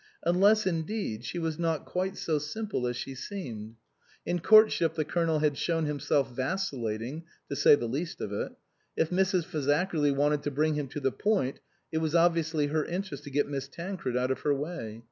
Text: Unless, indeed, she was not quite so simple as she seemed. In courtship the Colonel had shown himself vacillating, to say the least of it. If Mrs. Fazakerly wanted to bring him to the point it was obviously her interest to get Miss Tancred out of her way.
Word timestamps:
Unless, 0.23 0.65
indeed, 0.65 1.23
she 1.23 1.37
was 1.37 1.59
not 1.59 1.85
quite 1.85 2.17
so 2.17 2.39
simple 2.39 2.87
as 2.87 2.97
she 2.97 3.13
seemed. 3.13 3.75
In 4.25 4.39
courtship 4.39 4.95
the 4.95 5.05
Colonel 5.05 5.37
had 5.37 5.59
shown 5.59 5.85
himself 5.85 6.31
vacillating, 6.35 7.25
to 7.49 7.55
say 7.55 7.75
the 7.75 7.85
least 7.87 8.19
of 8.19 8.33
it. 8.33 8.53
If 8.97 9.11
Mrs. 9.11 9.45
Fazakerly 9.45 10.11
wanted 10.11 10.41
to 10.41 10.49
bring 10.49 10.73
him 10.73 10.87
to 10.87 10.99
the 10.99 11.11
point 11.11 11.59
it 11.91 11.99
was 11.99 12.15
obviously 12.15 12.65
her 12.65 12.83
interest 12.83 13.25
to 13.25 13.29
get 13.29 13.47
Miss 13.47 13.67
Tancred 13.67 14.17
out 14.17 14.31
of 14.31 14.39
her 14.39 14.55
way. 14.55 14.99